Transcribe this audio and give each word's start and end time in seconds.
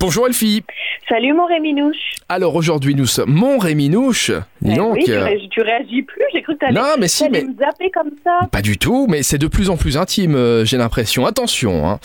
Bonjour 0.00 0.26
Elfie. 0.26 0.62
Salut 1.08 1.34
mon 1.34 1.44
Réminouche. 1.46 1.96
Alors 2.28 2.54
aujourd'hui 2.54 2.94
nous 2.94 3.06
sommes 3.06 3.30
mon 3.32 3.58
Réminouche. 3.58 4.30
Eh 4.64 4.74
donc. 4.74 4.94
oui, 4.94 5.04
tu, 5.04 5.12
euh, 5.12 5.24
ré- 5.24 5.48
tu 5.50 5.60
réagis 5.60 6.02
plus, 6.02 6.22
j'ai 6.32 6.40
cru 6.42 6.54
que 6.54 6.60
t'allais 6.60 6.72
Non 6.80 6.94
mais 6.98 7.08
si 7.08 7.28
mais 7.28 7.42
me 7.42 7.52
zapper 7.58 7.90
comme 7.92 8.10
ça. 8.24 8.40
pas 8.50 8.62
du 8.62 8.78
tout, 8.78 9.06
mais 9.10 9.22
c'est 9.22 9.36
de 9.38 9.46
plus 9.46 9.68
en 9.70 9.76
plus 9.76 9.96
intime, 9.98 10.34
euh, 10.36 10.64
j'ai 10.64 10.76
l'impression. 10.78 11.26
Attention. 11.26 11.86
Hein. 11.88 11.98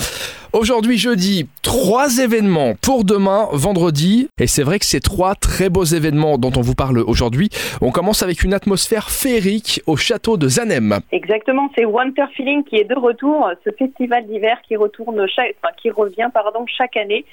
Aujourd'hui 0.57 0.97
jeudi, 0.97 1.49
trois 1.63 2.19
événements 2.19 2.75
pour 2.81 3.03
demain, 3.03 3.49
vendredi. 3.51 4.29
Et 4.39 4.47
c'est 4.47 4.63
vrai 4.63 4.79
que 4.79 4.85
ces 4.85 5.01
trois 5.01 5.35
très 5.35 5.67
beaux 5.67 5.83
événements 5.83 6.37
dont 6.37 6.53
on 6.55 6.61
vous 6.61 6.75
parle 6.75 6.99
aujourd'hui, 6.99 7.49
on 7.81 7.91
commence 7.91 8.23
avec 8.23 8.41
une 8.41 8.53
atmosphère 8.53 9.09
féerique 9.09 9.81
au 9.85 9.97
château 9.97 10.37
de 10.37 10.47
Zanem. 10.47 10.99
Exactement, 11.11 11.69
c'est 11.77 11.83
Winter 11.83 12.23
Feeling 12.37 12.63
qui 12.63 12.77
est 12.77 12.85
de 12.85 12.95
retour, 12.95 13.51
ce 13.65 13.71
festival 13.71 14.25
d'hiver 14.27 14.57
qui 14.65 14.77
revient 14.77 16.29
pardon 16.33 16.65
chaque 16.67 16.95
année. 16.95 17.25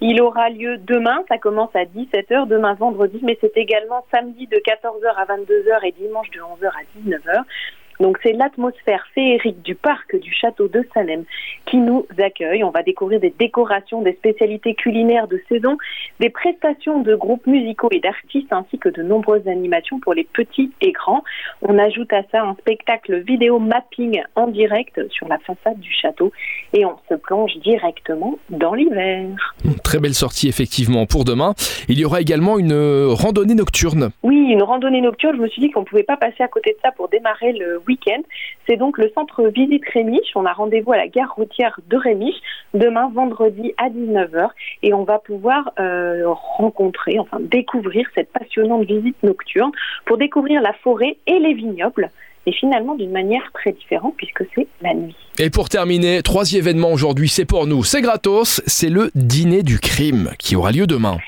Il 0.00 0.22
aura 0.22 0.48
lieu 0.48 0.76
demain, 0.78 1.24
ça 1.28 1.36
commence 1.38 1.74
à 1.74 1.82
17h, 1.82 2.46
demain 2.46 2.74
vendredi, 2.74 3.18
mais 3.24 3.36
c'est 3.40 3.56
également 3.56 4.06
samedi 4.14 4.46
de 4.46 4.56
14h 4.56 5.16
à 5.16 5.24
22h 5.24 5.84
et 5.84 5.94
dimanche 6.00 6.30
de 6.30 6.38
11h 6.38 6.68
à 6.68 7.00
19h. 7.00 7.42
Donc 8.00 8.18
c'est 8.22 8.32
l'atmosphère 8.32 9.04
féerique 9.14 9.62
du 9.62 9.74
parc 9.74 10.16
du 10.16 10.32
château 10.32 10.68
de 10.68 10.86
Salem 10.94 11.24
qui 11.66 11.78
nous 11.78 12.06
accueille. 12.18 12.62
On 12.62 12.70
va 12.70 12.82
découvrir 12.82 13.20
des 13.20 13.34
décorations, 13.36 14.02
des 14.02 14.12
spécialités 14.12 14.74
culinaires 14.74 15.26
de 15.26 15.40
saison, 15.48 15.76
des 16.20 16.30
prestations 16.30 17.00
de 17.00 17.14
groupes 17.14 17.46
musicaux 17.46 17.88
et 17.90 18.00
d'artistes 18.00 18.52
ainsi 18.52 18.78
que 18.78 18.88
de 18.88 19.02
nombreuses 19.02 19.46
animations 19.48 19.98
pour 20.00 20.14
les 20.14 20.24
petits 20.24 20.70
et 20.80 20.92
grands. 20.92 21.24
On 21.62 21.78
ajoute 21.78 22.12
à 22.12 22.22
ça 22.30 22.42
un 22.42 22.54
spectacle 22.54 23.20
vidéo 23.20 23.58
mapping 23.58 24.22
en 24.36 24.46
direct 24.46 25.00
sur 25.10 25.28
la 25.28 25.38
façade 25.38 25.78
du 25.80 25.92
château 25.92 26.32
et 26.72 26.84
on 26.84 26.96
se 27.08 27.14
plonge 27.14 27.56
directement 27.58 28.38
dans 28.50 28.74
l'hiver. 28.74 29.26
Très 29.82 29.98
belle 29.98 30.14
sortie 30.14 30.48
effectivement 30.48 31.06
pour 31.06 31.24
demain. 31.24 31.54
Il 31.88 31.98
y 31.98 32.04
aura 32.04 32.20
également 32.20 32.58
une 32.58 32.72
euh, 32.72 33.08
randonnée 33.08 33.54
nocturne. 33.54 34.10
Oui, 34.22 34.36
une 34.36 34.62
randonnée 34.62 35.00
nocturne, 35.00 35.36
je 35.36 35.42
me 35.42 35.48
suis 35.48 35.62
dit 35.62 35.70
qu'on 35.70 35.80
ne 35.80 35.86
pouvait 35.86 36.02
pas 36.02 36.16
passer 36.16 36.42
à 36.42 36.48
côté 36.48 36.70
de 36.72 36.78
ça 36.82 36.92
pour 36.92 37.08
démarrer 37.08 37.52
le 37.52 37.80
C'est 38.66 38.76
donc 38.76 38.98
le 38.98 39.10
centre 39.14 39.46
visite 39.48 39.82
Rémiche. 39.92 40.30
On 40.34 40.44
a 40.44 40.52
rendez-vous 40.52 40.92
à 40.92 40.96
la 40.96 41.08
gare 41.08 41.34
routière 41.34 41.78
de 41.88 41.96
Rémiche 41.96 42.36
demain 42.74 43.10
vendredi 43.14 43.72
à 43.76 43.88
19h 43.88 44.48
et 44.82 44.92
on 44.94 45.04
va 45.04 45.18
pouvoir 45.18 45.72
euh, 45.78 46.24
rencontrer, 46.56 47.18
enfin 47.18 47.38
découvrir 47.40 48.06
cette 48.14 48.30
passionnante 48.32 48.84
visite 48.84 49.16
nocturne 49.22 49.72
pour 50.06 50.18
découvrir 50.18 50.60
la 50.60 50.72
forêt 50.84 51.16
et 51.26 51.38
les 51.38 51.54
vignobles. 51.54 52.10
Et 52.46 52.52
finalement 52.52 52.94
d'une 52.94 53.10
manière 53.10 53.50
très 53.52 53.72
différente 53.72 54.14
puisque 54.16 54.42
c'est 54.54 54.66
la 54.80 54.94
nuit. 54.94 55.16
Et 55.38 55.50
pour 55.50 55.68
terminer, 55.68 56.22
troisième 56.22 56.62
événement 56.62 56.92
aujourd'hui, 56.92 57.28
c'est 57.28 57.44
pour 57.44 57.66
nous, 57.66 57.84
c'est 57.84 58.00
gratos, 58.00 58.62
c'est 58.66 58.88
le 58.88 59.10
dîner 59.14 59.62
du 59.62 59.78
crime 59.78 60.30
qui 60.38 60.56
aura 60.56 60.72
lieu 60.72 60.86
demain. 60.86 61.18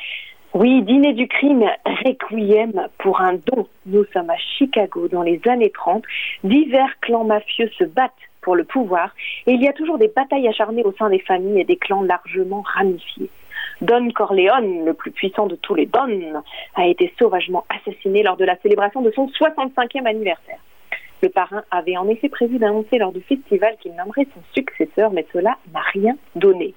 Oui, 0.53 0.83
dîner 0.83 1.13
du 1.13 1.29
crime, 1.29 1.65
requiem 1.87 2.89
pour 2.99 3.21
un 3.21 3.35
don. 3.35 3.69
Nous 3.87 4.05
sommes 4.13 4.31
à 4.31 4.37
Chicago 4.37 5.07
dans 5.07 5.23
les 5.23 5.41
années 5.49 5.71
30. 5.71 6.03
Divers 6.43 6.99
clans 7.01 7.23
mafieux 7.23 7.71
se 7.79 7.85
battent 7.85 8.11
pour 8.41 8.57
le 8.57 8.65
pouvoir 8.65 9.15
et 9.47 9.53
il 9.53 9.63
y 9.63 9.69
a 9.69 9.73
toujours 9.73 9.97
des 9.97 10.09
batailles 10.09 10.49
acharnées 10.49 10.83
au 10.83 10.93
sein 10.95 11.09
des 11.09 11.21
familles 11.21 11.61
et 11.61 11.65
des 11.65 11.77
clans 11.77 12.03
largement 12.03 12.63
ramifiés. 12.63 13.31
Don 13.81 14.11
Corleone, 14.11 14.85
le 14.85 14.93
plus 14.93 15.13
puissant 15.13 15.47
de 15.47 15.55
tous 15.55 15.77
les 15.77 15.87
Don, 15.87 16.43
a 16.75 16.87
été 16.89 17.15
sauvagement 17.17 17.65
assassiné 17.69 18.25
lors 18.25 18.37
de 18.37 18.45
la 18.45 18.57
célébration 18.57 19.03
de 19.03 19.13
son 19.13 19.29
65e 19.29 20.05
anniversaire. 20.05 20.59
Le 21.23 21.29
parrain 21.29 21.63
avait 21.71 21.97
en 21.97 22.09
effet 22.09 22.29
prévu 22.29 22.59
d'annoncer 22.59 22.99
lors 22.99 23.13
du 23.13 23.21
festival 23.21 23.77
qu'il 23.81 23.95
nommerait 23.95 24.27
son 24.35 24.43
successeur, 24.53 25.13
mais 25.13 25.27
cela 25.33 25.59
n'a 25.73 25.83
rien 25.93 26.17
donné. 26.35 26.75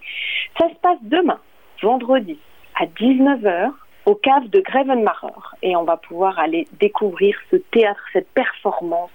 Ça 0.60 0.70
se 0.70 0.76
passe 0.76 1.00
demain, 1.02 1.40
vendredi, 1.82 2.38
à 2.80 2.86
19h 2.86 3.72
au 4.06 4.16
cave 4.16 4.50
de 4.50 4.60
Grevenmacher 4.60 5.28
et 5.62 5.76
on 5.76 5.84
va 5.84 5.98
pouvoir 5.98 6.38
aller 6.40 6.68
découvrir 6.80 7.38
ce 7.50 7.56
théâtre, 7.56 8.04
cette 8.12 8.30
performance, 8.30 9.12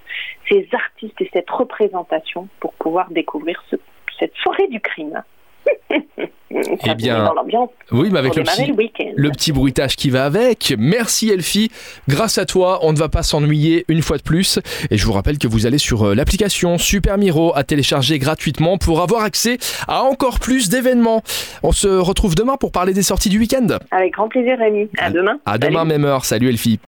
ces 0.49 0.67
artistes 0.73 1.19
et 1.21 1.29
cette 1.31 1.49
représentation 1.49 2.47
pour 2.59 2.73
pouvoir 2.73 3.11
découvrir 3.11 3.61
ce- 3.69 3.75
cette 4.17 4.33
soirée 4.37 4.67
du 4.67 4.79
crime. 4.79 5.21
Eh 6.51 6.95
bien, 6.95 7.31
dans 7.51 7.69
Oui, 7.91 8.09
mais 8.11 8.19
avec 8.19 8.35
le 8.35 8.43
petit, 8.43 8.73
le 9.15 9.29
petit 9.29 9.51
bruitage 9.51 9.95
qui 9.95 10.09
va 10.09 10.25
avec. 10.25 10.73
Merci 10.77 11.29
Elfie. 11.29 11.71
Grâce 12.07 12.37
à 12.37 12.45
toi, 12.45 12.79
on 12.83 12.93
ne 12.93 12.97
va 12.97 13.09
pas 13.09 13.23
s'ennuyer 13.23 13.85
une 13.87 14.01
fois 14.01 14.17
de 14.17 14.23
plus. 14.23 14.59
Et 14.89 14.97
je 14.97 15.05
vous 15.05 15.13
rappelle 15.13 15.37
que 15.37 15.47
vous 15.47 15.65
allez 15.65 15.77
sur 15.77 16.07
euh, 16.07 16.15
l'application 16.15 16.77
Super 16.77 17.17
Miro 17.17 17.51
à 17.55 17.63
télécharger 17.63 18.19
gratuitement 18.19 18.77
pour 18.77 19.01
avoir 19.01 19.23
accès 19.23 19.57
à 19.87 20.03
encore 20.03 20.39
plus 20.39 20.69
d'événements. 20.69 21.23
On 21.63 21.71
se 21.71 21.87
retrouve 21.87 22.35
demain 22.35 22.57
pour 22.57 22.71
parler 22.71 22.93
des 22.93 23.03
sorties 23.03 23.29
du 23.29 23.39
week-end. 23.39 23.67
Avec 23.91 24.13
grand 24.13 24.27
plaisir, 24.27 24.57
Rémi. 24.57 24.89
À 24.97 25.09
demain. 25.09 25.39
À 25.45 25.57
demain 25.57 25.85
même 25.85 26.05
heure. 26.05 26.25
Salut 26.25 26.49
Elfie. 26.49 26.77